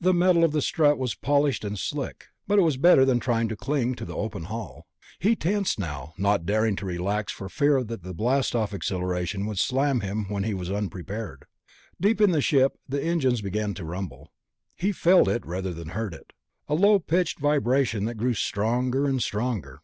[0.00, 3.46] The metal of the strut was polished and slick, but it was better than trying
[3.50, 4.86] to cling to the open hull.
[5.18, 10.00] He tensed now, not daring to relax for fear that the blastoff accelleration would slam
[10.00, 11.44] him when he was unprepared.
[12.00, 14.32] Deep in the ship, the engines began to rumble.
[14.74, 16.32] He felt it rather than heard it,
[16.68, 19.82] a low pitched vibration that grew stronger and stronger.